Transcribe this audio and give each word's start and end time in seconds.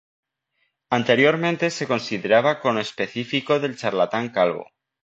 Anteriormente 0.89 1.69
se 1.69 1.85
consideraba 1.85 2.59
conespecífico 2.59 3.59
del 3.59 3.77
charlatán 3.77 4.29
calvo. 4.29 4.65